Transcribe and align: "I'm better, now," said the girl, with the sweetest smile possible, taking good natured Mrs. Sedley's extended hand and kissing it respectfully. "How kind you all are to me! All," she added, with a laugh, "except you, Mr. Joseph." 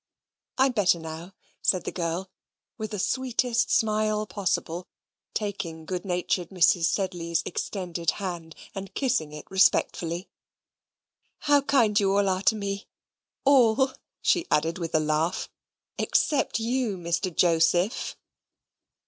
"I'm 0.57 0.71
better, 0.71 0.97
now," 0.97 1.35
said 1.61 1.83
the 1.83 1.91
girl, 1.91 2.31
with 2.75 2.89
the 2.89 2.97
sweetest 2.97 3.69
smile 3.69 4.25
possible, 4.25 4.87
taking 5.35 5.85
good 5.85 6.05
natured 6.05 6.49
Mrs. 6.49 6.85
Sedley's 6.85 7.43
extended 7.45 8.09
hand 8.17 8.55
and 8.73 8.95
kissing 8.95 9.31
it 9.31 9.45
respectfully. 9.51 10.27
"How 11.41 11.61
kind 11.61 11.99
you 11.99 12.17
all 12.17 12.27
are 12.29 12.41
to 12.41 12.55
me! 12.55 12.87
All," 13.45 13.91
she 14.23 14.47
added, 14.49 14.79
with 14.79 14.95
a 14.95 14.99
laugh, 14.99 15.51
"except 15.99 16.57
you, 16.59 16.97
Mr. 16.97 17.31
Joseph." 17.31 18.17